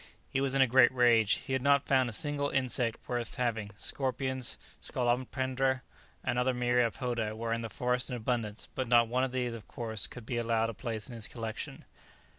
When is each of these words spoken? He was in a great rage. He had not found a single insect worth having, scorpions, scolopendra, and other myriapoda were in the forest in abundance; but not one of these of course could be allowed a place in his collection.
He 0.31 0.41
was 0.41 0.55
in 0.55 0.63
a 0.63 0.67
great 0.67 0.91
rage. 0.91 1.33
He 1.45 1.53
had 1.53 1.61
not 1.61 1.85
found 1.85 2.09
a 2.09 2.11
single 2.11 2.49
insect 2.49 3.07
worth 3.07 3.35
having, 3.35 3.69
scorpions, 3.75 4.57
scolopendra, 4.81 5.83
and 6.23 6.39
other 6.39 6.55
myriapoda 6.55 7.35
were 7.37 7.53
in 7.53 7.61
the 7.61 7.69
forest 7.69 8.09
in 8.09 8.15
abundance; 8.15 8.67
but 8.73 8.87
not 8.87 9.07
one 9.07 9.23
of 9.23 9.31
these 9.31 9.53
of 9.53 9.67
course 9.67 10.07
could 10.07 10.25
be 10.25 10.37
allowed 10.37 10.71
a 10.71 10.73
place 10.73 11.07
in 11.07 11.13
his 11.13 11.27
collection. 11.27 11.85